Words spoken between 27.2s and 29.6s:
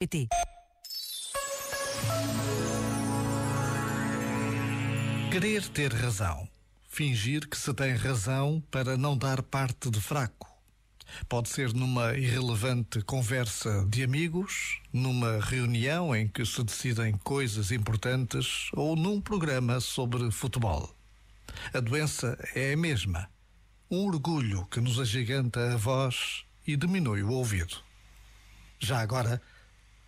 o ouvido. Já agora,